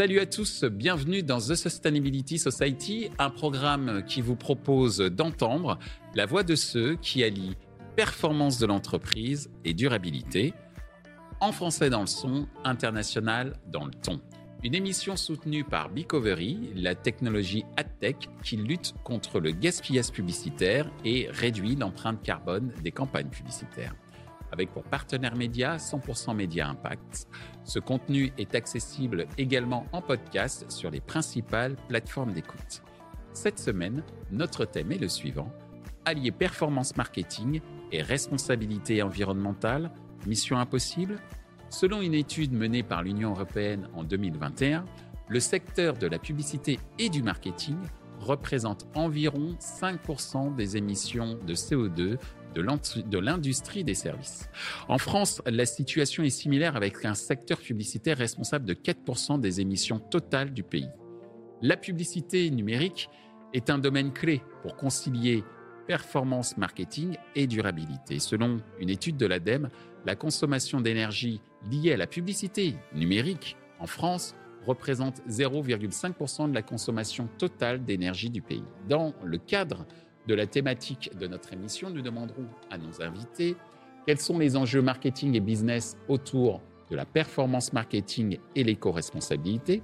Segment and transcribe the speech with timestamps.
[0.00, 5.78] Salut à tous, bienvenue dans The Sustainability Society, un programme qui vous propose d'entendre
[6.14, 7.54] la voix de ceux qui allient
[7.96, 10.54] performance de l'entreprise et durabilité,
[11.40, 14.22] en français dans le son, international dans le ton.
[14.64, 21.28] Une émission soutenue par Bicovery, la technologie AdTech qui lutte contre le gaspillage publicitaire et
[21.30, 23.94] réduit l'empreinte carbone des campagnes publicitaires
[24.52, 27.28] avec pour partenaire média 100% Média Impact.
[27.64, 32.82] Ce contenu est accessible également en podcast sur les principales plateformes d'écoute.
[33.32, 35.52] Cette semaine, notre thème est le suivant
[36.06, 37.60] allier performance marketing
[37.92, 39.92] et responsabilité environnementale,
[40.26, 41.18] mission impossible
[41.70, 44.84] Selon une étude menée par l'Union européenne en 2021,
[45.28, 47.76] le secteur de la publicité et du marketing
[48.18, 52.18] représente environ 5% des émissions de CO2
[52.54, 54.48] de l'industrie des services.
[54.88, 59.98] En France, la situation est similaire avec un secteur publicitaire responsable de 4% des émissions
[59.98, 60.88] totales du pays.
[61.62, 63.08] La publicité numérique
[63.52, 65.44] est un domaine clé pour concilier
[65.86, 68.18] performance marketing et durabilité.
[68.18, 69.70] Selon une étude de l'ADEME,
[70.06, 71.40] la consommation d'énergie
[71.70, 74.34] liée à la publicité numérique en France
[74.66, 78.64] représente 0,5% de la consommation totale d'énergie du pays.
[78.88, 79.86] Dans le cadre
[80.30, 83.56] de la thématique de notre émission, nous demanderons à nos invités
[84.06, 89.82] quels sont les enjeux marketing et business autour de la performance marketing et l'éco-responsabilité,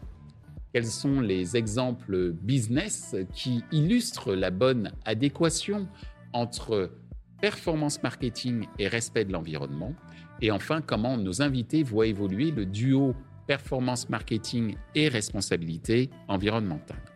[0.73, 5.89] quels sont les exemples business qui illustrent la bonne adéquation
[6.33, 6.93] entre
[7.41, 9.95] performance marketing et respect de l'environnement,
[10.41, 13.17] et enfin comment nos invités voient évoluer le duo
[13.49, 17.16] performance marketing et responsabilité environnementale?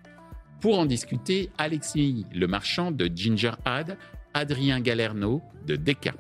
[0.61, 3.97] Pour en discuter, Alexis Le Marchand de Ginger Ad,
[4.35, 6.13] Adrien Galerno de Deca.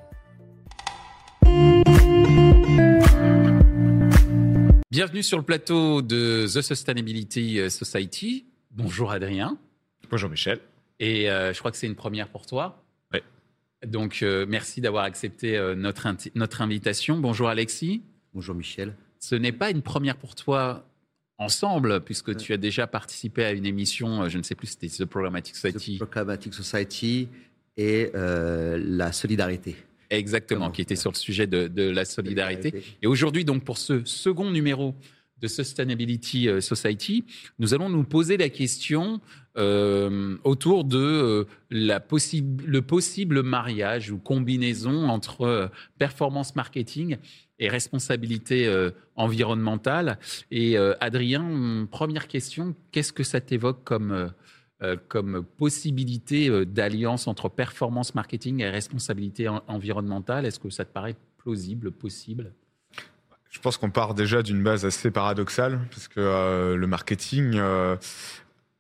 [4.91, 8.47] Bienvenue sur le plateau de The Sustainability Society.
[8.71, 9.59] Bonjour Adrien.
[10.11, 10.61] Bonjour Michel.
[11.01, 12.83] Et euh, je crois que c'est une première pour toi.
[13.13, 13.21] Oui.
[13.87, 17.19] Donc euh, merci d'avoir accepté euh, notre, notre invitation.
[17.19, 18.03] Bonjour Alexis.
[18.33, 18.95] Bonjour Michel.
[19.19, 20.87] Ce n'est pas une première pour toi
[21.41, 24.89] ensemble, puisque tu as déjà participé à une émission, euh, je ne sais plus, c'était
[24.89, 25.97] The Programmatic Society.
[25.97, 27.29] The Programmatic Society
[27.77, 29.75] et euh, la solidarité.
[30.11, 32.83] Exactement, qui était sur le sujet de, la solidarité.
[33.01, 34.95] Et aujourd'hui, donc, pour ce second numéro
[35.39, 37.25] de Sustainability euh, Society,
[37.59, 39.21] nous allons nous poser la question
[40.45, 47.19] autour de la le possible mariage ou combinaison entre performance marketing
[47.69, 50.19] responsabilité euh, environnementale.
[50.51, 54.33] Et euh, Adrien, première question, qu'est-ce que ça t'évoque comme,
[54.83, 60.47] euh, comme possibilité d'alliance entre performance marketing et responsabilité environnementale?
[60.47, 62.53] Est-ce que ça te paraît plausible, possible?
[63.51, 67.61] Je pense qu'on part déjà d'une base assez paradoxale, parce que le marketing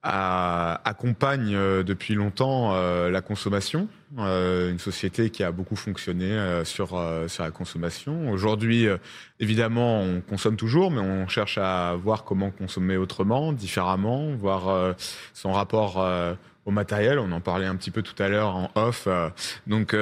[0.03, 3.88] accompagne euh, depuis longtemps euh, la consommation,
[4.19, 8.31] euh, une société qui a beaucoup fonctionné sur, sur la consommation.
[8.31, 8.87] Aujourd'hui,
[9.38, 14.94] évidemment, on consomme toujours, mais on cherche à voir comment consommer autrement, différemment, voir
[15.34, 16.05] son rapport
[16.65, 17.19] au matériel.
[17.19, 19.06] On en parlait un petit peu tout à l'heure en off.
[19.67, 19.94] donc,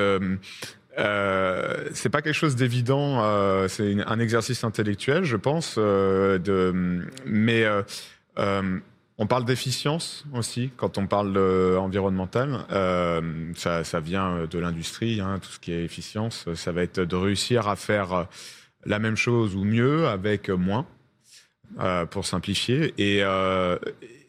[0.98, 3.22] euh, c'est pas quelque chose d'évident.
[3.22, 5.76] Euh, c'est un exercice intellectuel, je pense.
[5.78, 7.64] Euh, de, mais
[9.18, 11.36] on parle d'efficience aussi quand on parle
[11.76, 12.64] environnemental.
[12.70, 16.46] Euh, ça, ça, vient de l'industrie, hein, tout ce qui est efficience.
[16.54, 18.28] Ça va être de réussir à faire
[18.84, 20.86] la même chose ou mieux avec moins,
[21.80, 22.94] euh, pour simplifier.
[22.98, 23.78] Et, euh,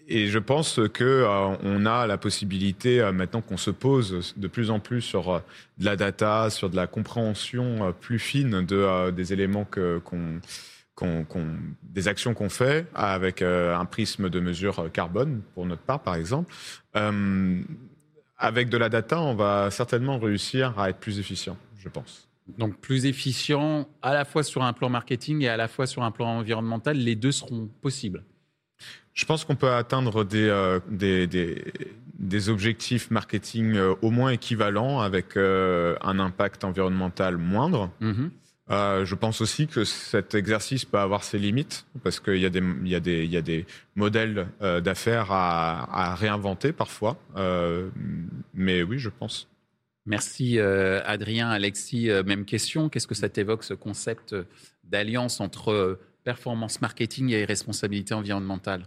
[0.07, 4.47] et je pense que euh, on a la possibilité euh, maintenant qu'on se pose de
[4.47, 5.41] plus en plus sur
[5.77, 10.41] de la data, sur de la compréhension plus fine de des éléments que qu'on
[11.83, 16.15] des actions qu'on fait avec euh, un prisme de mesure carbone, pour notre part, par
[16.15, 16.53] exemple.
[16.95, 17.61] Euh,
[18.37, 22.27] avec de la data, on va certainement réussir à être plus efficient, je pense.
[22.57, 26.03] Donc plus efficient à la fois sur un plan marketing et à la fois sur
[26.03, 28.23] un plan environnemental, les deux seront possibles.
[29.13, 35.35] Je pense qu'on peut atteindre des, euh, des, des, objectifs marketing au moins équivalents avec
[35.35, 37.91] un impact environnemental moindre.
[38.01, 38.29] Mm-hmm.
[38.71, 42.49] Euh, je pense aussi que cet exercice peut avoir ses limites parce qu'il y, a
[42.49, 43.63] des, y, y a
[43.95, 47.17] modèles euh, d'affaires à, à, réinventer parfois.
[47.35, 47.89] Euh,
[48.53, 49.47] mais oui, je pense.
[50.05, 52.11] Merci euh, Adrien, Alexis.
[52.11, 52.89] Euh, même question.
[52.89, 54.35] Qu'est-ce que ça t'évoque ce concept
[54.83, 58.85] d'alliance entre performance marketing et responsabilité environnementale?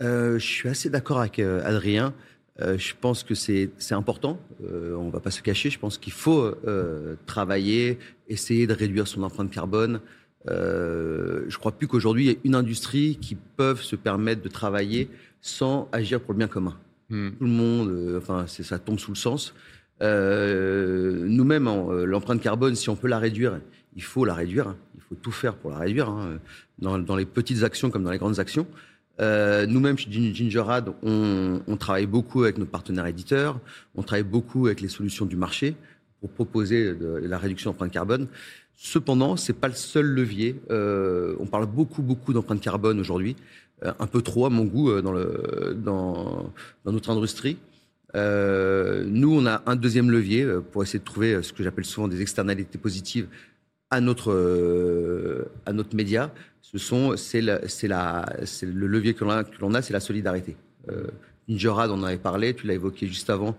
[0.00, 2.12] Je suis assez d'accord avec Adrien.
[2.60, 5.98] Euh, je pense que c'est important, euh, on ne va pas se cacher, je pense
[5.98, 7.98] qu'il faut euh, travailler,
[8.28, 10.00] essayer de réduire son empreinte carbone
[10.46, 15.08] je crois plus qu'aujourd'hui, il y a une industrie qui peut se permettre de travailler
[15.40, 16.76] sans agir pour le bien commun.
[17.08, 17.30] Hmm.
[17.30, 19.54] Tout le monde, enfin, ça tombe sous le sens.
[20.02, 21.64] Nous-mêmes,
[22.04, 23.58] l'empreinte carbone, si on peut la réduire,
[23.96, 24.68] il faut la réduire.
[24.68, 24.76] Hein.
[24.96, 26.38] Il faut tout faire pour la réduire, hein,
[26.78, 28.66] dans, dans, les petites actions comme dans les grandes actions.
[29.20, 33.60] Euh, Nous-mêmes, chez Gingerad, on, travaille beaucoup avec nos partenaires éditeurs,
[33.94, 35.76] on travaille beaucoup avec les solutions du marché
[36.20, 38.28] pour proposer la réduction d'empreinte carbone.
[38.76, 40.56] Cependant, c'est pas le seul levier.
[40.70, 43.36] Euh, on parle beaucoup, beaucoup d'empreinte carbone aujourd'hui,
[43.84, 46.52] euh, un peu trop à mon goût dans,
[46.84, 47.58] notre industrie.
[48.14, 52.20] Nous, on a un deuxième levier pour essayer de trouver ce que j'appelle souvent des
[52.20, 53.28] externalités positives
[53.90, 54.34] à notre
[55.92, 56.32] média
[56.74, 60.56] ce sont, c'est, le levier que l'on a, que a c'est la solidarité.
[60.90, 61.06] Euh,
[61.48, 63.56] on en avait parlé, tu l'as évoqué juste avant.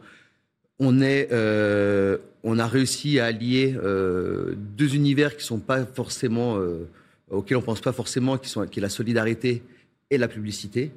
[0.80, 6.58] On, est, euh, on a réussi à allier euh, deux univers qui sont pas forcément,
[6.58, 6.90] euh,
[7.30, 9.64] auxquels on pense pas forcément, qui sont qui est la solidarité
[10.10, 10.92] et la publicité.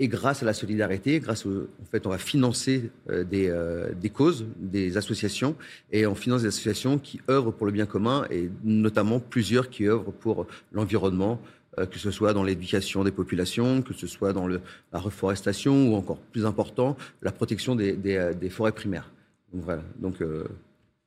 [0.00, 3.52] Et grâce à la solidarité, grâce au, en fait, on va financer des,
[4.00, 5.56] des, causes, des associations,
[5.90, 9.88] et on finance des associations qui œuvrent pour le bien commun, et notamment plusieurs qui
[9.88, 11.40] œuvrent pour l'environnement,
[11.86, 14.60] que ce soit dans l'éducation des populations, que ce soit dans la
[14.92, 19.10] reforestation, ou encore plus important, la protection des, des forêts primaires.
[19.52, 19.82] Donc voilà.
[19.98, 20.16] Donc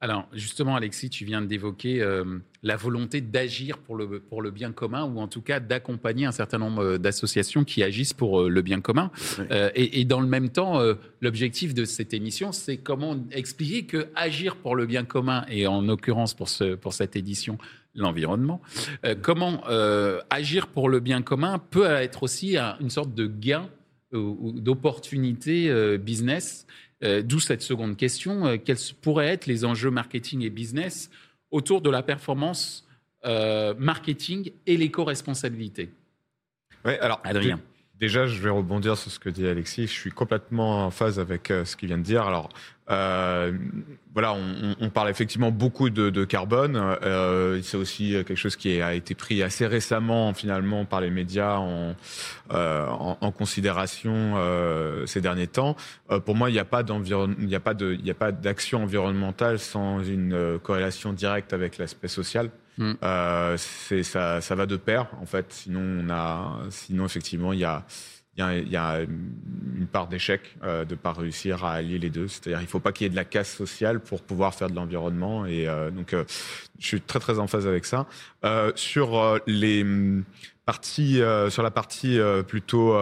[0.03, 4.71] alors, justement, Alexis, tu viens d'évoquer euh, la volonté d'agir pour le, pour le bien
[4.71, 8.50] commun, ou en tout cas d'accompagner un certain nombre euh, d'associations qui agissent pour euh,
[8.50, 9.12] le bien commun.
[9.75, 10.81] et, dans le même temps,
[11.21, 15.81] l'objectif de cette émission, c'est comment expliquer que agir pour le bien commun, et en
[15.81, 17.59] l'occurrence pour, ce, pour cette édition,
[17.94, 18.62] l'environnement,
[19.21, 19.63] comment
[20.30, 23.69] agir pour le bien commun peut être aussi une sorte de gain
[24.13, 26.65] ou d'opportunité business
[27.03, 28.45] euh, d'où cette seconde question.
[28.45, 31.09] Euh, quels pourraient être les enjeux marketing et business
[31.50, 32.88] autour de la performance
[33.25, 35.89] euh, marketing et l'éco-responsabilité?
[36.83, 37.59] Alors, Adrien.
[38.01, 39.86] Déjà, je vais rebondir sur ce que dit Alexis.
[39.86, 42.24] Je suis complètement en phase avec ce qu'il vient de dire.
[42.24, 42.50] Alors,
[42.89, 43.53] euh,
[44.13, 46.75] voilà, on, parle effectivement beaucoup de, carbone.
[46.75, 51.57] Euh, c'est aussi quelque chose qui a été pris assez récemment, finalement, par les médias
[51.57, 51.95] en,
[52.51, 55.75] euh, considération euh, ces derniers temps.
[56.09, 61.77] Euh, pour moi, il n'y a pas d'action environnementale sans une euh, corrélation directe avec
[61.77, 62.50] l'aspect social.
[62.78, 62.94] Mm.
[63.58, 65.46] c'est ça, ça va de pair, en fait.
[65.50, 67.86] Sinon, on a, sinon effectivement, il y a
[68.38, 72.28] il y, a, une part d'échec euh, de ne pas réussir à allier les deux.
[72.28, 74.70] C'est-à-dire qu'il ne faut pas qu'il y ait de la casse sociale pour pouvoir faire
[74.70, 75.46] de l'environnement.
[75.46, 76.24] Et euh, donc, euh,
[76.80, 78.08] je suis très très en phase avec ça.
[78.76, 80.24] sur les mm,
[80.66, 82.96] parties, sur la partie plutôt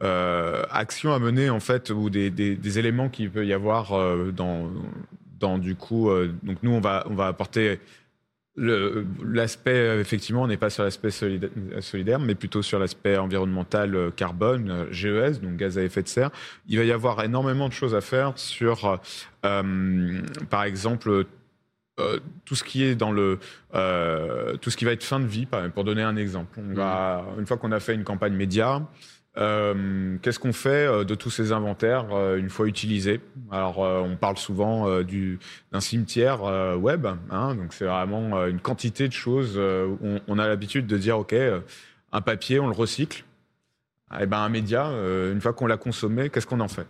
[0.00, 3.92] action à mener en fait, ou des, des éléments qu'il peut y avoir
[4.32, 4.70] dans,
[5.40, 6.10] dans du coup.
[6.42, 7.80] donc nous, on va on va apporter
[8.58, 14.70] L'aspect, effectivement, on n'est pas sur l'aspect solidaire, mais plutôt sur l'aspect environnemental euh, carbone,
[14.70, 16.30] euh, GES, donc gaz à effet de serre.
[16.66, 18.98] Il va y avoir énormément de choses à faire sur,
[19.44, 21.26] euh, par exemple,
[21.98, 23.38] euh, tout ce qui est dans le
[23.74, 26.58] euh, tout ce qui va être fin de vie, pour donner un exemple.
[26.58, 28.82] On va, une fois qu'on a fait une campagne média,
[29.38, 33.20] euh, Qu'est-ce qu'on fait euh, de tous ces inventaires euh, une fois utilisés?
[33.50, 36.42] Alors, on parle souvent d'un cimetière
[36.78, 39.58] web, hein, donc c'est vraiment une quantité de choses.
[39.58, 41.34] On, on, a l'habitude de dire, ok,
[42.12, 43.24] un papier, on le recycle.
[44.20, 46.86] Eh ben un média, une fois qu'on l'a consommé, qu'est-ce qu'on en fait?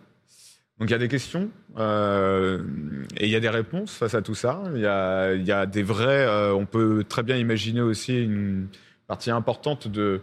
[0.78, 4.34] Donc il y a des questions et il y a des réponses face à tout
[4.34, 4.62] ça.
[4.74, 6.50] Il y a, des vrais.
[6.50, 8.68] On peut très bien imaginer aussi une
[9.06, 10.22] partie importante de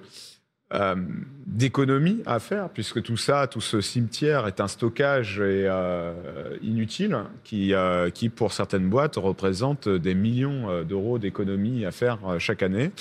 [0.74, 0.96] euh,
[1.46, 6.14] d'économie à faire, puisque tout ça, tout ce cimetière est un stockage et, euh,
[6.64, 12.64] inutile qui, euh, qui, pour certaines boîtes, représente des millions d'euros d'économie à faire chaque
[12.64, 12.92] année.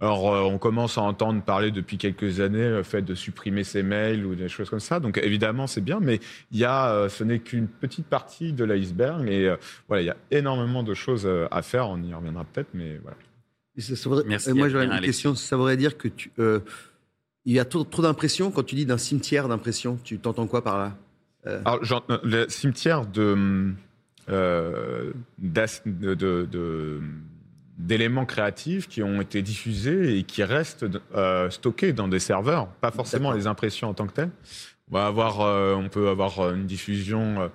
[0.00, 4.26] Alors, on commence à entendre parler depuis quelques années le fait de supprimer ses mails
[4.26, 5.00] ou des choses comme ça.
[5.00, 6.20] Donc, évidemment, c'est bien, mais
[6.50, 9.26] il y a, ce n'est qu'une petite partie de l'iceberg.
[9.26, 9.50] Et
[9.88, 11.88] voilà, il y a énormément de choses à faire.
[11.88, 13.16] On y reviendra peut-être, mais voilà.
[13.78, 15.34] Ça, ça voudrait, Merci, moi, j'aurais une question.
[15.34, 16.30] Ça voudrait dire que tu,
[17.44, 18.50] il y a trop, trop d'impressions.
[18.50, 20.96] Quand tu dis d'un cimetière d'impressions, tu t'entends quoi par là
[21.46, 21.60] euh...
[21.64, 23.72] Alors, genre, le cimetière de,
[24.28, 27.00] euh, de,
[27.78, 32.90] d'éléments créatifs qui ont été diffusés et qui restent euh, stockés dans des serveurs, pas
[32.90, 34.30] forcément les impressions en tant que telles.
[34.90, 37.50] On va avoir, euh, on peut avoir une diffusion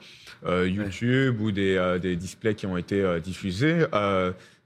[0.46, 1.46] euh, YouTube ouais.
[1.46, 3.86] ou des, euh, des, displays qui ont été diffusés.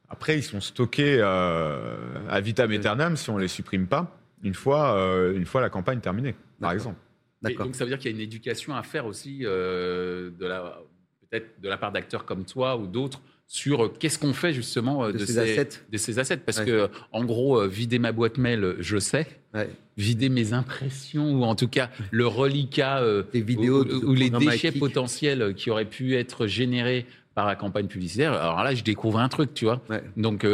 [0.09, 5.35] après, ils sont stockés à vitam aeternam si on les supprime pas une fois, euh,
[5.35, 6.97] une fois la campagne terminée, par exemple.
[7.43, 10.79] donc ça veut dire qu'il y a une éducation à faire aussi, euh, de la,
[11.29, 15.17] peut-être de la part d'acteurs comme toi ou d'autres, sur qu'est-ce qu'on fait justement de,
[15.17, 15.81] ces, assets.
[15.91, 16.37] de ces assets.
[16.37, 19.27] Parce que, en gros, vider ma boîte mail, je sais.
[19.97, 25.69] Vider mes impressions, ou en tout cas le reliquat vidéos ou, les déchets potentiels qui
[25.69, 27.05] auraient pu être générés
[27.35, 28.33] par la campagne publicitaire.
[28.33, 29.81] Alors là, je découvre un truc, tu vois.
[30.15, 30.47] Donc,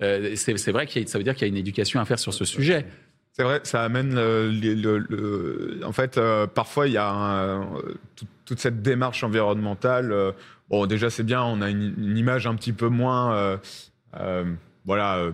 [0.00, 2.46] c'est vrai que ça veut dire qu'il y a une éducation à faire sur ce
[2.46, 2.86] sujet.
[3.38, 7.60] C'est vrai, ça amène le, en fait, euh, parfois il y a
[8.44, 10.10] toute cette démarche environnementale.
[10.10, 10.32] Euh,
[10.68, 13.60] bon, déjà c'est bien, on a une, image un petit peu moins,
[14.16, 14.44] euh,
[14.84, 15.30] voilà.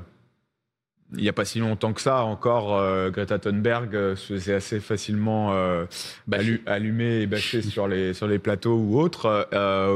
[1.16, 2.78] il n'y a pas si longtemps que ça encore,
[3.11, 5.54] Greta Thunberg se faisait assez facilement
[6.66, 9.49] allumer et bâcher sur les, sur les plateaux ou autres.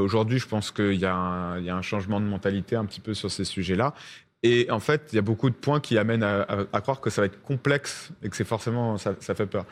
[0.03, 3.31] Aujourd'hui, je pense qu'il y, y, a un changement de mentalité un petit peu sur
[3.31, 3.93] ces sujets-là.
[4.43, 7.23] Et en fait, il y a beaucoup de points qui amènent à, croire que ça
[7.23, 9.67] va être complexe et que c'est forcément ça, fait peur.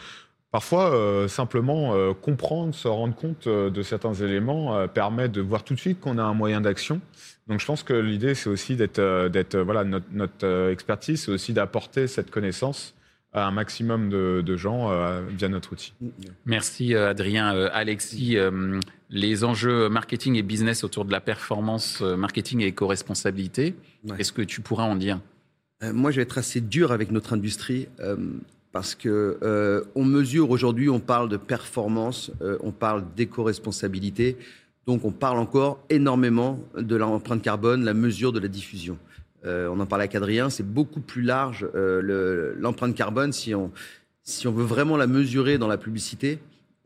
[0.51, 5.63] Parfois, euh, simplement euh, comprendre, se rendre compte euh, de certains éléments permet de voir
[5.65, 7.01] tout de suite qu'on a un moyen d'action.
[7.47, 12.31] Donc, je pense que l'idée, c'est aussi d'être, voilà, notre expertise, c'est aussi d'apporter cette
[12.31, 12.96] connaissance
[13.37, 14.91] à un maximum de, gens
[15.29, 15.93] via notre outil.
[16.45, 17.49] Merci Adrien.
[17.73, 18.37] Alexis,
[19.11, 23.75] les enjeux marketing et business autour de la performance marketing et éco-responsabilité,
[24.19, 25.21] est-ce que tu pourras en dire?
[25.83, 27.89] Moi, je vais être assez dur avec notre industrie
[28.77, 34.37] parce que euh, on mesure aujourd'hui, on parle de performance, euh, on parle d'éco-responsabilité,
[34.87, 38.99] donc on parle encore énormément de l'empreinte carbone, la mesure de la diffusion.
[39.45, 43.73] Euh, on en parlait avec Adrien, c'est beaucoup plus large l'empreinte carbone si on
[44.53, 46.39] veut vraiment la mesurer dans la publicité,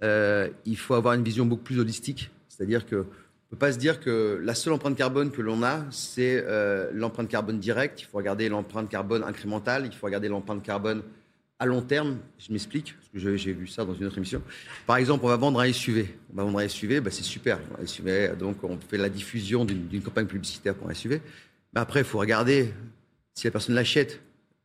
[0.02, 3.98] il faut avoir une vision beaucoup plus holistique, c'est-à-dire que on peut pas se dire
[3.98, 6.44] que la seule empreinte carbone que l'on a, c'est
[6.92, 8.00] l'empreinte carbone directe.
[8.02, 9.86] Il faut regarder l'empreinte carbone incrémentale.
[9.86, 11.02] Il faut regarder l'empreinte carbone
[11.60, 14.42] à long terme, je m'explique, parce que j'ai vu ça dans une autre émission.
[14.86, 16.16] Par exemple, on va vendre un SUV.
[16.32, 17.58] On va vendre un SUV, bah c'est super.
[18.38, 21.20] Donc on fait la diffusion d'une campagne publicitaire pour un SUV.
[21.74, 22.72] Mais après, il faut regarder
[23.34, 24.20] si la personne l'achète,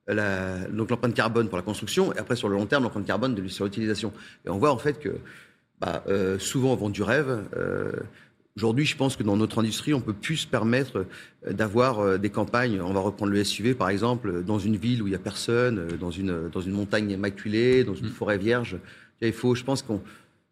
[0.08, 3.48] donc l'empreinte carbone pour la construction, et après sur le long terme, l'empreinte carbone de,
[3.48, 4.14] sur l'utilisation.
[4.46, 5.18] Et on voit en fait que
[5.80, 7.44] bah, euh, souvent on vend du rêve.
[7.58, 7.92] Euh,
[8.58, 11.06] Aujourd'hui, je pense que dans notre industrie, on peut plus se permettre
[11.46, 12.80] euh, d'avoir des campagnes.
[12.80, 15.88] On va reprendre le SUV, par exemple, dans une ville où il y a personne,
[16.00, 18.12] dans une, dans une montagne immaculée, dans une mm.
[18.12, 18.78] forêt vierge.
[19.22, 20.00] Il faut, je pense qu'on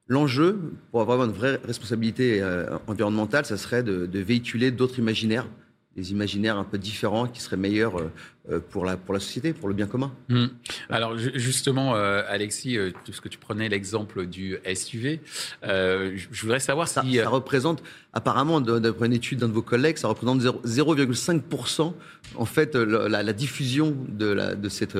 [0.07, 0.60] l'enjeu
[0.91, 2.43] pour avoir une vraie responsabilité
[2.88, 5.48] environnementale, ça serait de, de véhiculer d'autres imaginaires
[5.96, 8.12] des imaginaires un peu différents qui seraient meilleurs euh,
[8.50, 10.12] euh, pour la, pour la société, pour le bien commun.
[10.28, 10.48] Hmm.
[10.90, 12.78] Alors justement, euh, Alexis,
[13.12, 15.22] ce que tu prenais l'exemple du SUV,
[15.62, 17.18] je voudrais savoir ça, si...
[17.18, 21.94] Ça représente, apparemment, d'après une étude d'un de vos collègues, ça représente 0,5%
[22.36, 24.98] en fait la, diffusion de, la, de cette...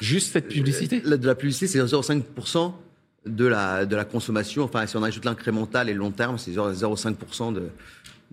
[0.00, 1.00] Juste cette publicité?
[1.00, 2.72] De la publicité, c'est 0,5%
[3.26, 4.64] de la, de la consommation.
[4.64, 7.68] Enfin, si on ajoute l'incrémental et le long terme, c'est 0,5% de,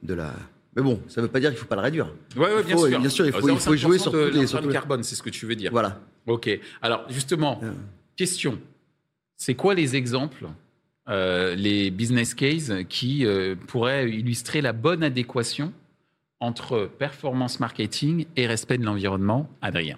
[0.01, 0.33] de la
[0.79, 2.13] mais bon, ça ne veut pas dire qu'il ne faut pas le réduire.
[2.35, 2.99] Oui, ouais, bien, sûr.
[2.99, 3.25] bien sûr.
[3.25, 5.71] il faut, il faut jouer sur les sur carbone, c'est ce que tu veux dire.
[5.71, 5.99] Voilà.
[6.25, 6.49] Ok.
[6.81, 7.59] Alors justement,
[8.15, 8.59] question.
[9.35, 10.47] C'est quoi les exemples,
[11.07, 15.73] euh, les business cases qui euh, pourraient illustrer la bonne adéquation
[16.39, 19.97] entre performance marketing et respect de l'environnement, Adrien?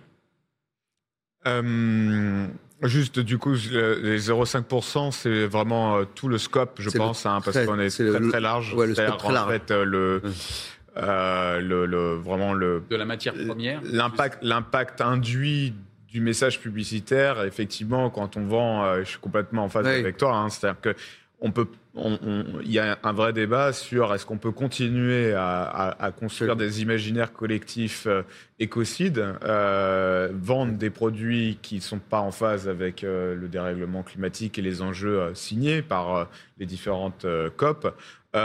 [1.48, 2.48] Euh,
[2.84, 7.66] Juste, du coup, les 0,5%, c'est vraiment euh, tout le scope, je pense, hein, parce
[7.66, 8.74] qu'on est, très, très large.
[8.74, 9.48] Ouais, le scope très large.
[9.48, 10.22] En fait, euh, le,
[10.98, 12.84] euh, le, le, vraiment le...
[12.90, 15.76] De la matière première L'impact, l'impact induit
[16.08, 20.50] du message publicitaire, effectivement, quand on vend, je suis complètement en phase avec toi, hein,
[20.50, 20.96] c'est-à-dire que
[21.40, 26.56] on peut, il y a un vrai débat sur est-ce qu'on peut continuer à, construire
[26.56, 28.24] des imaginaires collectifs euh,
[28.60, 34.04] écocides, euh, vendre des produits qui ne sont pas en phase avec euh, le dérèglement
[34.04, 37.26] climatique et les enjeux signés par les différentes
[37.58, 37.94] COP.
[38.34, 38.40] c'est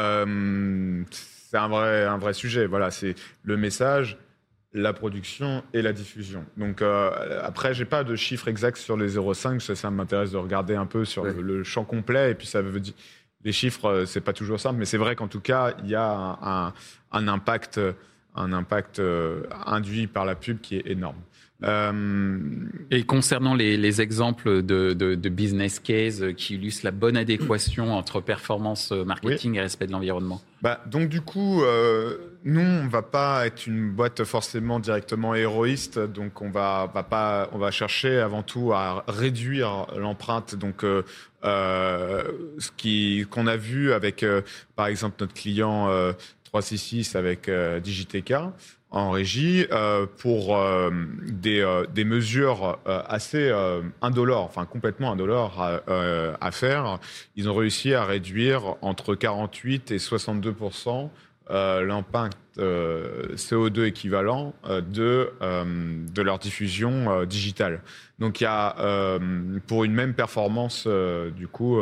[1.59, 2.67] un vrai, un vrai sujet.
[2.67, 4.19] Voilà, c'est le message
[4.77, 6.45] la production et la diffusion.
[6.57, 9.61] Donc euh, après, j'ai pas de chiffre exact sur les 0,5.
[9.61, 12.33] Ça, ça m'intéresse de regarder un peu sur le, champ complet.
[12.33, 12.95] Et puis ça veut dire
[13.47, 15.95] les chiffres, euh, c'est pas toujours simple, mais c'est vrai qu'en tout cas, il y
[15.95, 16.75] a
[17.13, 17.81] un, impact,
[18.35, 21.17] un impact euh, induit par la pub qui est énorme.
[21.63, 22.39] Euh,
[22.91, 29.55] et concernant les, exemples de, business case qui illustrent la bonne adéquation entre performance marketing
[29.55, 33.91] et respect de l'environnement bah, Donc du coup, euh, nous, on va pas être une
[33.91, 39.05] boîte forcément directement héroïste, donc on va, va pas, on va chercher avant tout à
[39.09, 40.57] réduire l'empreinte.
[40.57, 41.03] Donc euh,
[41.43, 44.27] ce qui qu'on a vu avec,
[44.75, 45.89] par exemple, notre client
[46.47, 47.51] 366 avec
[47.83, 48.53] Digiteka
[48.91, 50.91] en régie euh, pour euh,
[51.23, 53.53] des, euh, des, mesures assez
[54.01, 56.99] indolores, enfin complètement indolores à, faire.
[57.37, 60.55] Ils ont réussi à réduire entre 48 et 62
[61.49, 67.83] l'impact CO2 équivalent de, de leur diffusion digitale.
[68.19, 69.19] Donc il y a
[69.67, 70.89] pour une même performance
[71.37, 71.79] du coup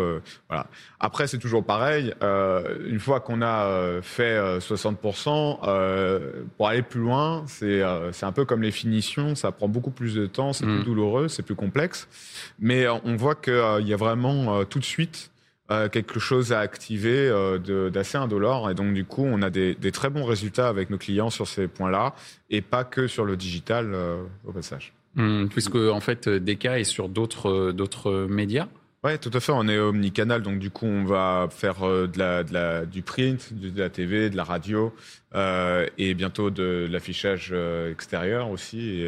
[0.49, 0.67] voilà.
[0.99, 2.13] Après c'est toujours pareil.
[2.21, 8.63] une fois qu'on a fait 60%, pour aller plus loin, c'est c'est un peu comme
[8.63, 9.35] les finitions.
[9.35, 10.85] Ça prend beaucoup plus de temps, c'est plus mmh.
[10.85, 12.09] douloureux, c'est plus complexe.
[12.59, 15.31] Mais on voit qu'il y a vraiment tout de suite
[15.71, 18.71] euh, quelque chose à activer euh, d'assez indolore.
[18.71, 21.69] Et donc, du coup, on a des, très bons résultats avec nos clients sur ces
[21.69, 22.15] points-là
[22.51, 24.93] et pas que sur le digital euh, au passage.
[25.15, 28.69] Mmh, puisque, en fait, DK est sur d'autres médias
[29.05, 29.53] oui, tout à fait.
[29.53, 31.85] On est omnicanal, donc du coup, on va faire
[32.17, 34.95] la, du print, de la TV, de la radio
[35.99, 37.55] et bientôt de l'affichage
[37.91, 39.07] extérieur aussi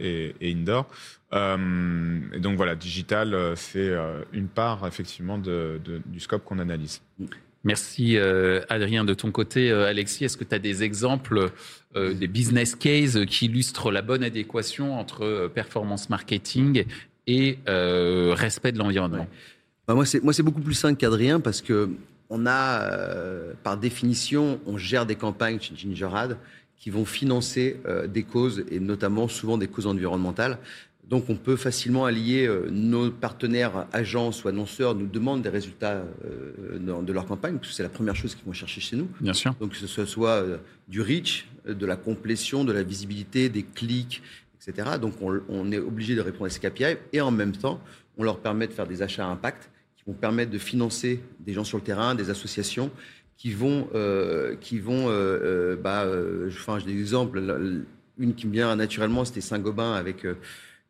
[0.00, 0.86] et, indoor.
[1.32, 7.00] Euh, et donc voilà, digital, euh, c'est euh, une part effectivement du scope qu'on analyse.
[7.64, 8.18] Merci
[8.68, 9.04] Adrien.
[9.04, 11.52] De ton côté, Alexis, est-ce que tu as des exemples,
[11.94, 16.86] des business cases qui illustrent la bonne adéquation entre performance marketing
[17.26, 19.26] et respect de l'environnement
[19.86, 21.90] bah, Moi, c'est beaucoup plus simple qu'Adrien parce que
[22.30, 22.88] on a,
[23.62, 26.38] par définition, on gère des campagnes chez Gingerad
[26.78, 27.76] qui vont financer
[28.08, 30.58] des causes et notamment souvent des causes environnementales.
[31.12, 36.04] Donc on peut facilement allier euh, nos partenaires agences ou annonceurs nous demandent des résultats
[36.24, 39.08] euh, de leur campagne, parce que c'est la première chose qu'ils vont chercher chez nous.
[39.20, 39.54] Bien sûr.
[39.60, 40.56] Donc que ce soit euh,
[40.88, 44.22] du reach, de la complétion, de la visibilité, des clics,
[44.66, 44.98] etc.
[45.00, 47.80] Donc on, est obligé de répondre à ces KPI et en même temps,
[48.16, 51.52] on leur permet de faire des achats à impact qui vont permettre de financer des
[51.52, 52.90] gens sur le terrain, des associations
[53.36, 53.88] qui vont,
[54.60, 55.06] qui vont,
[55.82, 56.06] bah,
[56.48, 57.42] enfin, j'ai des exemples.
[58.18, 60.26] Une qui me vient naturellement, c'était Saint-Gobain avec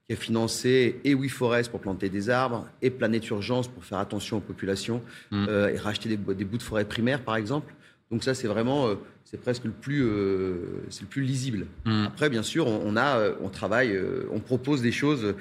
[0.06, 4.38] qui a financé et WeForest pour planter des arbres, et Planète Urgence pour faire attention
[4.38, 5.00] aux populations,
[5.30, 5.46] mm.
[5.48, 7.72] euh, et racheter des, bouts de forêt primaire, par exemple.
[8.12, 8.94] Donc ça, c'est vraiment, euh,
[9.24, 11.66] c'est presque le plus, euh, c'est le plus lisible.
[11.86, 12.04] Mm.
[12.06, 13.98] Après, bien sûr, on, a, on travaille,
[14.30, 15.34] on propose des choses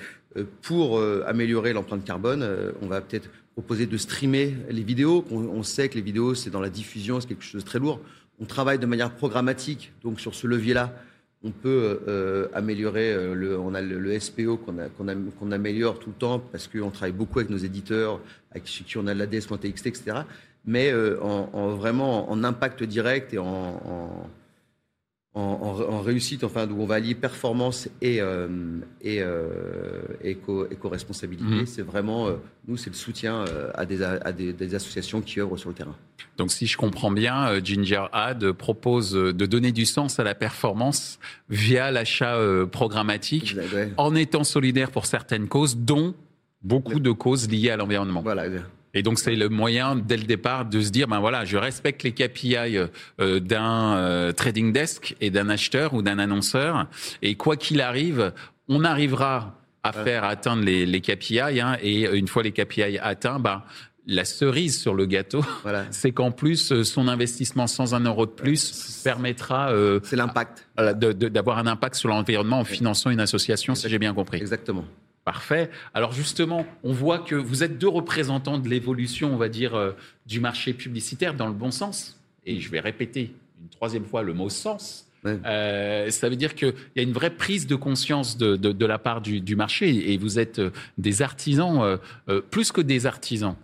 [0.62, 2.48] pour améliorer l'empreinte carbone.
[2.82, 5.26] on va peut-être proposer de streamer les vidéos.
[5.30, 8.00] On, sait que les vidéos, c'est dans la diffusion, c'est quelque chose de très lourd.
[8.40, 10.96] On travaille de manière programmatique, donc sur ce levier-là
[11.44, 16.40] on peut euh, améliorer, euh, le, on a le, SPO qu'on améliore tout le temps
[16.40, 18.20] parce qu'on travaille beaucoup avec nos éditeurs,
[18.52, 20.18] avec qui on a l'ADS.txt, etc.
[20.66, 24.30] Mais euh, en, vraiment en impact direct et en
[25.34, 31.46] en, réussite, enfin, où on va allier performance et, euh, et, euh, éco-responsabilité.
[31.46, 31.66] Mhm.
[31.66, 32.28] C'est vraiment,
[32.68, 35.96] nous, c'est le soutien à, des, à des, associations qui œuvrent sur le terrain.
[36.36, 41.18] Donc, si je comprends bien, Ginger Ad propose de donner du sens à la performance
[41.50, 42.38] via l'achat
[42.70, 43.56] programmatique,
[43.96, 46.14] en étant solidaire pour certaines causes, dont
[46.62, 48.22] beaucoup de causes liées à l'environnement.
[48.22, 48.48] Voilà.
[48.94, 52.04] Et donc c'est le moyen dès le départ de se dire ben voilà, je respecte
[52.04, 52.78] les KPI
[53.20, 56.88] euh, d'un euh, trading desk et d'un acheteur ou d'un annonceur
[57.22, 58.34] et quoi qu'il arrive,
[58.68, 63.40] on arrivera à faire atteindre les, les KPI hein, et une fois les KPI atteints,
[63.40, 63.64] ben
[64.08, 65.86] la cerise sur le gâteau, voilà.
[65.92, 69.72] c'est qu'en plus, euh, son investissement sans un euro de plus permettra
[70.04, 70.68] c'est l'impact.
[70.78, 74.40] d'avoir un impact sur l'environnement en finançant une association, si j'ai bien compris.
[74.40, 74.86] Exactement.
[75.32, 75.70] Parfait.
[75.94, 79.94] Alors justement, on voit que vous êtes deux représentants de l'évolution, on va dire, euh,
[80.26, 82.20] du marché publicitaire dans le bon sens.
[82.46, 85.08] Et je vais répéter une troisième fois le mot sens.
[85.26, 89.22] Euh, ça veut dire qu'il y a une vraie prise de conscience de, la part
[89.22, 91.98] du, marché et vous êtes euh, des artisans,
[92.50, 93.56] plus que des artisans.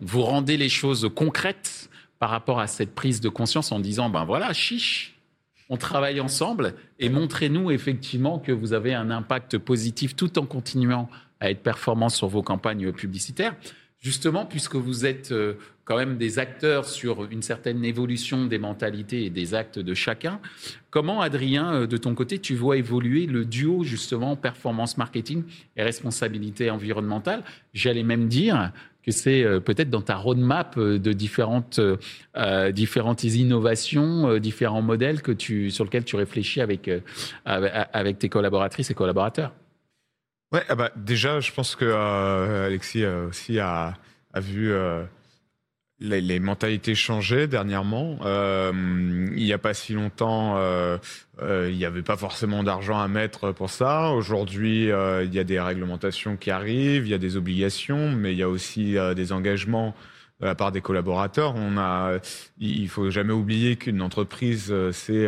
[0.00, 4.24] vous rendez les choses concrètes par rapport à cette prise de conscience en disant, ben
[4.24, 5.15] voilà, chiche,
[5.68, 11.08] on travaille ensemble et montrez-nous effectivement que vous avez un impact positif tout en continuant
[11.40, 13.54] à être performant sur vos campagnes publicitaires.
[14.06, 19.24] Justement, puisque vous êtes euh, quand même des acteurs sur une certaine évolution des mentalités
[19.24, 20.38] et des actes de chacun,
[20.90, 25.42] comment, Adrien, euh, de ton côté, tu vois évoluer le duo, justement, performance marketing
[25.76, 27.42] et responsabilité environnementale?
[27.74, 28.70] J'allais même dire
[29.04, 31.80] que c'est euh, peut-être dans ta roadmap de différentes,
[32.70, 36.88] différentes innovations, différents modèles que tu, sur lesquels tu réfléchis avec,
[37.44, 39.52] avec tes collaboratrices et collaborateurs.
[40.68, 41.84] Ah bah, déjà, je pense que
[42.66, 43.94] Alexis aussi a,
[44.34, 44.72] vu
[45.98, 48.18] les, mentalités changeaient dernièrement.
[48.24, 48.72] Euh,
[49.34, 50.98] il n'y a pas si longtemps, euh,
[51.42, 54.10] euh, il n'y avait pas forcément d'argent à mettre pour ça.
[54.10, 58.38] Aujourd'hui, il y a des réglementations qui arrivent, il y a des obligations, mais il
[58.38, 59.94] y a aussi des engagements
[60.40, 61.54] de la part des collaborateurs.
[61.56, 62.18] On a,
[62.58, 65.26] il faut jamais oublier qu'une entreprise, c'est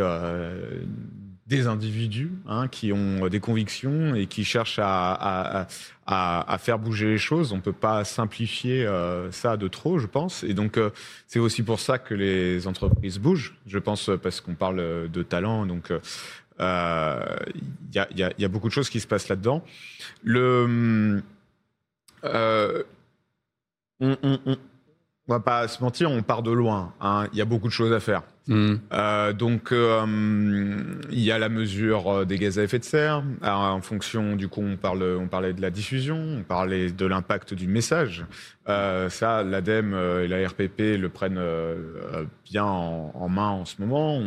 [1.48, 5.66] des individus hein, qui ont des convictions et qui cherchent à,
[6.58, 7.52] faire bouger les choses.
[7.52, 10.44] On ne peut pas simplifier euh, ça de trop, je pense.
[10.44, 10.90] Et donc, euh,
[11.26, 15.64] c'est aussi pour ça que les entreprises bougent, je pense, parce qu'on parle de talent.
[15.64, 16.64] Donc, il
[17.94, 19.64] y, a, beaucoup de choses qui se passent là-dedans.
[20.26, 21.22] On,
[24.00, 24.56] on,
[25.26, 26.92] va pas se mentir, on part de loin.
[27.00, 27.26] Hein.
[27.32, 28.22] Il y a beaucoup de choses à faire.
[28.48, 28.76] Mm.
[28.92, 30.06] Euh, donc, euh,
[31.10, 33.22] il y a la mesure euh, des gaz à effet de serre.
[33.42, 37.52] en fonction, du coup, on, parle, on parlait de la diffusion, on parlait de l'impact
[37.54, 38.24] du message.
[38.68, 41.40] Ça, l'ADEME et la RPP le prennent
[42.44, 44.20] bien en, main en ce moment.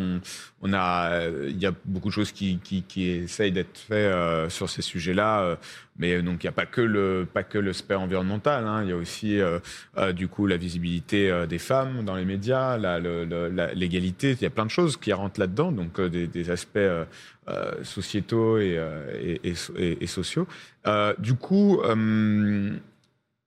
[0.62, 4.82] On, a, il y a beaucoup de choses qui, qui, essayent d'être faites sur ces
[4.82, 5.58] sujets-là.
[5.98, 8.66] mais donc, il n'y a pas que le, pas que le spect environnemental.
[8.66, 8.84] Hein.
[8.84, 9.40] Il y a aussi,
[10.14, 12.78] du coup, la visibilité des femmes dans les médias,
[13.74, 17.06] l'égalité il y a plein de choses qui rentrent là-dedans, donc euh, des, aspects euh,
[17.48, 18.80] euh, sociétaux et,
[19.44, 20.48] et, sociaux.
[21.18, 21.82] du coup,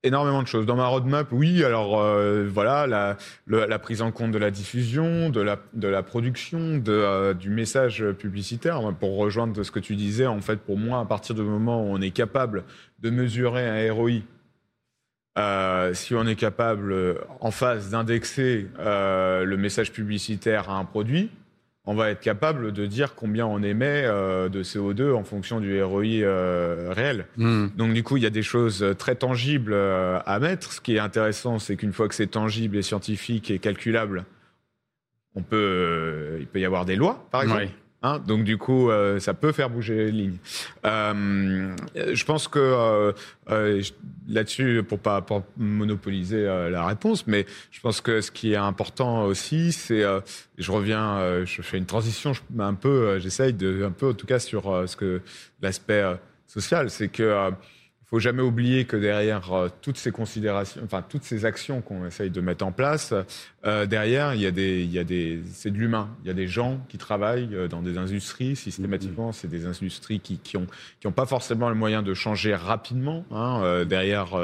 [0.04, 0.66] énormément de choses.
[0.66, 2.04] Dans ma roadmap, oui, alors
[2.46, 8.80] voilà, la, prise en compte de la diffusion, de la, production, de, du message publicitaire.
[9.00, 11.86] Pour rejoindre ce que tu disais, en fait, pour moi, à partir du moment où
[11.86, 12.64] on est capable
[13.00, 14.20] de mesurer un ROI
[15.36, 16.94] euh, si on est capable,
[17.40, 21.30] en phase, d'indexer euh, le message publicitaire à un produit,
[21.87, 25.83] on va être capable de dire combien on émet euh, de CO2 en fonction du
[25.83, 26.25] ROI
[26.94, 27.27] réel.
[27.37, 27.66] Hmm.
[27.77, 30.73] Donc du coup, il y a des choses très tangibles à mettre.
[30.73, 34.25] Ce qui est intéressant, c'est qu'une fois que c'est tangible et scientifique et calculable,
[35.35, 37.68] on peut, il peut y avoir des lois, par exemple.
[38.04, 40.36] Hein, donc du coup, euh, ça peut faire bouger les lignes.
[40.84, 42.58] Euh, je pense que
[43.48, 43.82] euh,
[44.28, 45.24] là-dessus, pour pas
[45.56, 50.02] monopoliser la réponse, mais je pense que ce qui est important aussi, c'est,
[50.58, 54.38] je reviens, je fais une transition un peu, j'essaye de, un peu en tout cas
[54.38, 55.22] sur ce que
[55.62, 56.04] l'aspect
[56.46, 57.52] social, c'est que
[58.06, 62.30] faut jamais oublier que derrière euh, toutes ces considérations, enfin toutes ces actions qu'on essaye
[62.30, 63.14] de mettre en place,
[63.64, 66.08] euh, derrière il y a des, il y a des, c'est de l'humain.
[66.22, 68.56] Il y a des gens qui travaillent euh, dans des industries.
[68.56, 70.66] Systématiquement, c'est des industries qui, qui ont,
[71.00, 73.24] qui ont pas forcément le moyen de changer rapidement.
[73.30, 73.84] Hein.
[73.84, 74.36] derrière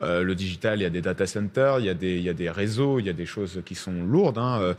[0.00, 2.34] le digital, il y a des data centers, il y a des, il y a
[2.34, 4.38] des réseaux, il y a des choses qui sont lourdes.
[4.38, 4.74] Hein.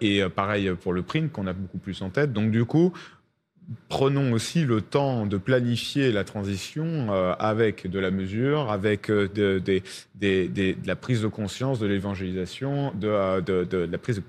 [0.00, 2.32] et pareil pour le print qu'on a beaucoup plus en tête.
[2.32, 2.92] Donc du coup,
[3.88, 9.28] prenons aussi le temps de planifier la transition euh, avec de la mesure, avec euh,
[9.28, 9.82] de,
[10.86, 14.22] la prise de conscience, de l'évangélisation, euh, de, la prise de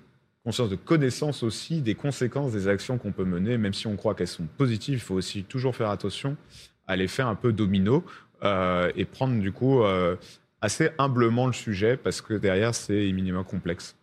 [0.43, 4.15] conscience de connaissance aussi des conséquences des actions qu'on peut mener, même si on croit
[4.15, 6.35] qu'elles sont positives, il faut aussi toujours faire attention
[6.87, 8.03] à faire un peu domino
[8.43, 9.83] et prendre du coup
[10.59, 13.95] assez humblement le sujet parce que derrière c'est éminemment complexe.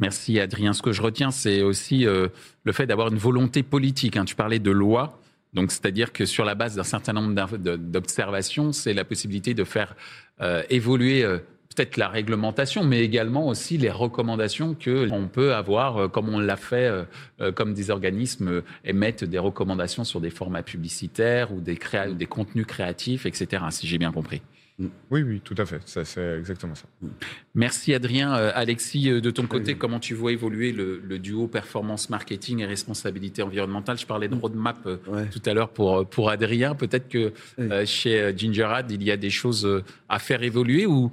[0.00, 0.72] Merci Adrien.
[0.72, 2.28] Ce que je retiens, c'est aussi euh,
[2.64, 4.16] le fait d'avoir une volonté politique.
[4.16, 4.24] Hein.
[4.24, 5.20] Tu parlais de loi.
[5.52, 9.94] Donc, c'est-à-dire que sur la base d'un certain nombre d'observations, c'est la possibilité de faire
[10.40, 11.38] euh, évoluer euh,
[11.74, 16.56] peut-être la réglementation, mais également aussi les recommandations que on peut avoir, comme on l'a
[16.56, 16.88] fait,
[17.56, 21.76] comme des organismes émettent des recommandations sur des formats publicitaires ou des,
[22.12, 23.64] des contenus créatifs, etc.
[23.70, 24.40] Si j'ai bien compris.
[24.78, 25.80] Oui, oui, tout à fait.
[25.84, 26.86] C'est exactement ça.
[27.54, 28.34] Merci Adrien.
[28.34, 32.66] Euh, Alexis, euh, de ton côté, comment tu vois évoluer le, duo performance marketing et
[32.66, 33.98] responsabilité environnementale?
[33.98, 34.96] Je parlais de roadmap euh,
[35.30, 36.74] tout à l'heure pour, pour Adrien.
[36.74, 37.32] Peut-être que
[37.84, 41.10] chez Gingerad, il y a des choses à faire évoluer ou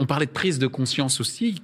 [0.00, 1.62] on parlait de prise de conscience aussi.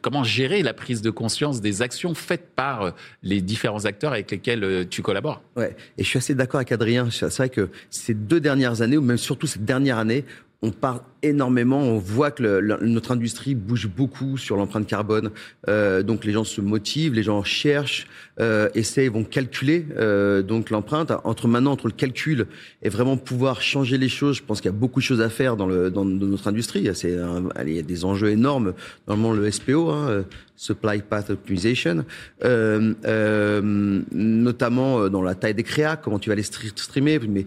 [0.00, 4.86] comment gérer la prise de conscience des actions faites par les différents acteurs avec lesquels
[4.88, 5.42] tu collabores?
[5.56, 7.10] Ouais, et je suis assez d'accord avec Adrien.
[7.10, 10.24] C'est vrai que ces deux dernières années, ou même surtout cette dernière année,
[10.62, 15.30] on parle énormément, on voit que notre industrie bouge beaucoup sur l'empreinte carbone.
[15.68, 18.06] Euh, donc les gens se motivent, les gens cherchent,
[18.40, 21.12] euh, essayent, vont calculer euh, donc l'empreinte.
[21.24, 22.46] Entre maintenant, entre le calcul
[22.82, 25.28] et vraiment pouvoir changer les choses, je pense qu'il y a beaucoup de choses à
[25.28, 26.80] faire dans, le, dans, notre industrie.
[26.80, 28.74] Il y a des enjeux énormes
[29.06, 30.24] dans le SPO, hein,
[30.62, 32.04] Supply Path Optimization,
[32.44, 37.46] euh, euh, notamment dans la taille des créas, comment tu vas les streamer, mais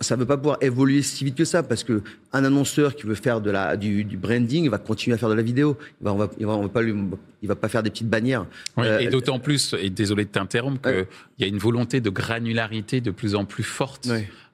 [0.00, 3.06] ça ne veut pas pouvoir évoluer si vite que ça parce que un annonceur qui
[3.06, 5.76] veut faire de la, du, branding va continuer à faire de la vidéo.
[6.00, 6.94] Il va, on va, va, pas lui,
[7.42, 8.46] il va pas faire des petites bannières.
[8.78, 11.06] Euh, et d'autant plus, et désolé de t'interrompre, qu'il
[11.38, 14.08] y a une volonté de granularité de plus en plus forte.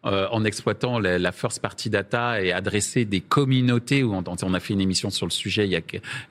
[0.05, 4.59] Euh, en exploitant la, first party data et adresser des communautés, où on, on, a
[4.59, 5.81] fait une émission sur le sujet il y a,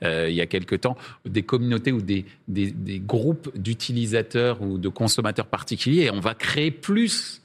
[0.04, 0.94] euh, il y a quelques temps,
[1.24, 6.34] des communautés ou des, des, des groupes d'utilisateurs ou de consommateurs particuliers, et on va
[6.34, 7.41] créer plus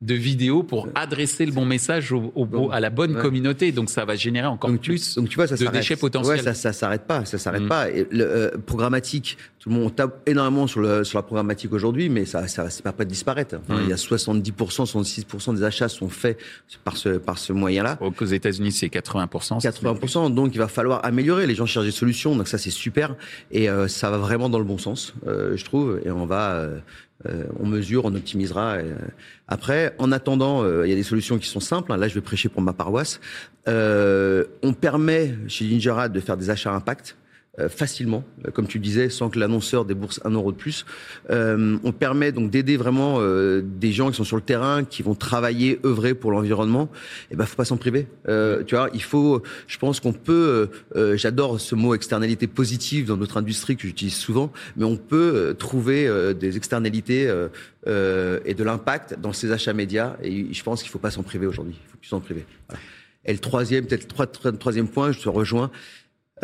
[0.00, 3.20] de vidéos pour adresser le bon message au, au- à la bonne Ouais.
[3.22, 3.72] communauté.
[3.72, 6.36] Donc ça va générer encore Donc, plus donc tu vois, ça de déchets potentiels.
[6.36, 7.68] Ouais, ça, ça s'arrête pas, ça s'arrête Mm.
[7.68, 7.90] pas.
[7.90, 11.72] Et le, euh, programmatique, tout le monde on tape énormément sur, le, sur la programmatique
[11.72, 13.56] aujourd'hui, mais ça, ça, va pas de disparaître.
[13.60, 13.84] Enfin, Mm.
[13.84, 16.38] Il y a 70%, 66% des achats sont faits
[16.84, 17.98] par ce, par ce moyen-là.
[18.00, 19.58] Aux États-Unis, c'est 80%.
[19.58, 21.48] c'est 80%, donc il va falloir améliorer.
[21.48, 23.16] Les gens cherchent des solutions, donc ça c'est super.
[23.50, 26.00] Et euh, ça va vraiment dans le bon sens, euh, je trouve.
[26.04, 26.68] Et on va,
[27.26, 28.74] euh, on mesure, on optimisera.
[28.76, 28.94] Euh,
[29.48, 31.92] Après, en attendant, euh, il y a des solutions qui sont simples.
[31.92, 31.96] hein.
[31.96, 33.20] Là, je vais prêcher pour ma paroisse.
[33.66, 37.16] Euh, on permet chez Gingerad de faire des achats impact.
[37.58, 40.86] Euh, facilement, euh, comme tu disais, sans que l'annonceur débourse un euro de plus.
[41.30, 45.02] Euh, on permet donc d'aider vraiment euh, des gens qui sont sur le terrain, qui
[45.02, 46.88] vont travailler, œuvrer pour l'environnement.
[47.30, 48.06] Et ben, faut pas s'en priver.
[48.28, 49.42] Euh, tu vois, il faut.
[49.66, 50.68] Je pense qu'on peut.
[50.94, 55.56] euh, J'adore ce mot externalité positive dans notre industrie que j'utilise souvent, mais on peut
[55.58, 57.22] trouver des externalités
[57.86, 60.16] et de l'impact dans ces achats médias.
[60.22, 61.76] Et je pense qu'il faut pas s'en priver aujourd'hui.
[61.86, 62.44] Il faut plus s'en priver.
[62.68, 62.80] Voilà.
[63.24, 65.70] Et le troisième, peut-être le trois- trois- troisième point, je te rejoins.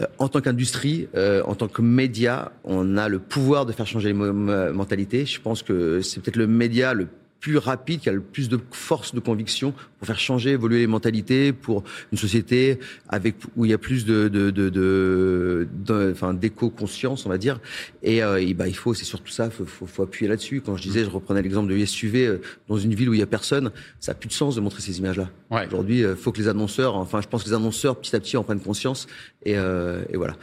[0.01, 3.87] Euh, en tant qu'industrie, euh, en tant que média, on a le pouvoir de faire
[3.87, 5.27] changer les mentalités.
[5.27, 7.09] Je pense que c'est peut-être le média le
[7.45, 10.87] plus rapide, qui a le plus de force de conviction pour faire changer, évoluer les
[10.87, 12.79] mentalités, pour une société
[13.11, 17.37] avec où il y a plus de, de, de, de, de- enfin, d'éco-conscience, on va
[17.37, 17.61] dire.
[18.03, 20.63] Et, euh, et bah, il faut, c'est surtout ça, faut, faut, faut appuyer là-dessus.
[20.65, 23.23] Quand je disais, je reprenais l'exemple de SUV euh, dans une ville où il y
[23.23, 25.29] a personne, ça a plus de sens de montrer ces images-là.
[25.51, 25.67] Ouais.
[25.67, 28.39] Aujourd'hui, il faut que les annonceurs, enfin, je pense que les annonceurs, petit à petit,
[28.39, 29.07] en prennent conscience.
[29.45, 30.37] Et, euh, et voilà.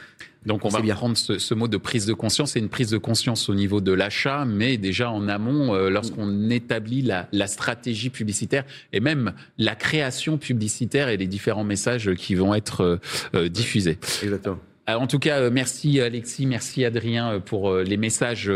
[0.45, 0.95] Donc on va bien.
[0.95, 2.53] prendre ce, ce mot de prise de conscience.
[2.53, 6.49] C'est une prise de conscience au niveau de l'achat, mais déjà en amont, euh, lorsqu'on
[6.49, 12.33] établit la, la stratégie publicitaire et même la création publicitaire et les différents messages qui
[12.35, 12.97] vont être euh,
[13.35, 13.99] euh, diffusés.
[14.23, 14.57] Exactement.
[14.89, 18.51] Euh, En tout cas, euh, merci Alexis, merci Adrien euh, pour les messages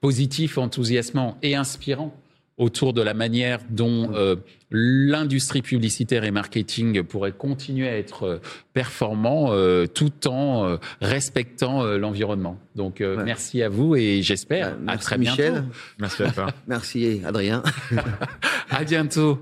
[0.00, 2.14] positifs, enthousiasmants et inspirants
[2.58, 4.36] autour de la manière dont euh,
[4.70, 8.38] l'industrie publicitaire et marketing pourrait continuer à être euh,
[8.74, 12.58] performant euh, tout en euh, respectant euh, l'environnement.
[12.76, 13.24] Donc euh, Ouais.
[13.24, 15.52] merci à vous et j'espère à merci très Michel.
[15.52, 15.68] bientôt.
[15.98, 16.46] Merci à toi.
[16.66, 17.62] Merci Adrien.
[18.70, 19.38] À bientôt.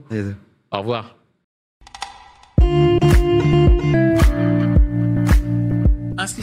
[0.70, 1.25] Au revoir.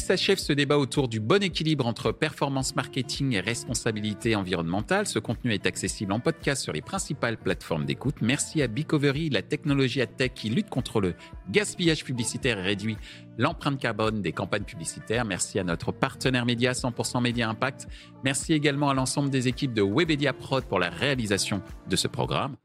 [0.04, 5.08] S'achève ce débat autour du bon équilibre entre performance marketing et responsabilité environnementale.
[5.08, 8.16] Ce contenu est accessible en podcast sur les principales plateformes d'écoute.
[8.22, 11.16] Merci à Bicovery, la technologie à tech qui lutte contre le
[11.50, 12.98] gaspillage publicitaire et réduit
[13.38, 15.24] l'empreinte carbone des campagnes publicitaires.
[15.24, 17.88] Merci à notre partenaire média 100% Média Impact.
[18.26, 22.58] Merci également à l'ensemble des équipes de Webedia Prod pour la réalisation de ce programme.